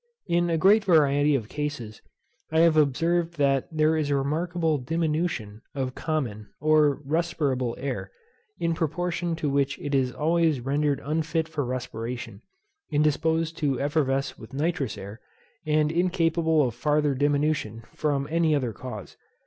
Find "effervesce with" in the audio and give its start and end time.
13.79-14.55